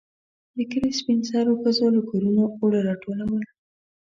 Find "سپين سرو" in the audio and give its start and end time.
0.99-1.53